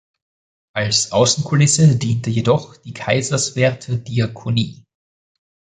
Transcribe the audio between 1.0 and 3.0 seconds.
Außenkulisse diente jedoch die